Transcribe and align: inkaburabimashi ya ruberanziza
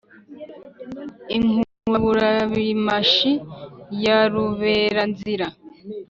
inkaburabimashi 1.35 3.31
ya 4.03 4.19
ruberanziza 4.31 5.47